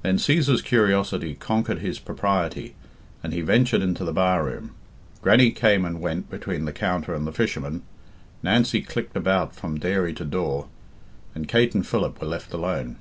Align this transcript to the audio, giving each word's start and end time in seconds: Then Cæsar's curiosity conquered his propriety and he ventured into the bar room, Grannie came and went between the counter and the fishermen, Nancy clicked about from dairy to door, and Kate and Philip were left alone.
Then 0.00 0.16
Cæsar's 0.16 0.62
curiosity 0.62 1.34
conquered 1.34 1.80
his 1.80 1.98
propriety 1.98 2.74
and 3.22 3.34
he 3.34 3.42
ventured 3.42 3.82
into 3.82 4.02
the 4.02 4.14
bar 4.14 4.42
room, 4.42 4.70
Grannie 5.20 5.50
came 5.50 5.84
and 5.84 6.00
went 6.00 6.30
between 6.30 6.64
the 6.64 6.72
counter 6.72 7.12
and 7.14 7.26
the 7.26 7.32
fishermen, 7.34 7.82
Nancy 8.42 8.80
clicked 8.80 9.14
about 9.14 9.54
from 9.54 9.76
dairy 9.78 10.14
to 10.14 10.24
door, 10.24 10.68
and 11.34 11.46
Kate 11.46 11.74
and 11.74 11.86
Philip 11.86 12.18
were 12.18 12.28
left 12.28 12.54
alone. 12.54 12.96